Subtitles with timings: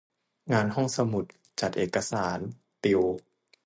[0.51, 1.25] งานห้องสมุด
[1.59, 2.39] จัดเอกสาร
[2.83, 3.01] ติว